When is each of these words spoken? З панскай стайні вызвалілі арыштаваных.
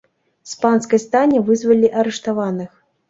З 0.53 0.61
панскай 0.61 1.01
стайні 1.03 1.41
вызвалілі 1.51 1.93
арыштаваных. 2.05 2.71